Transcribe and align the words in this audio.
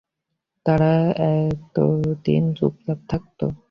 তারা 0.65 0.91
এতদিন 1.31 2.43
চুপচাপ 2.53 2.99
থাকতো। 3.09 3.45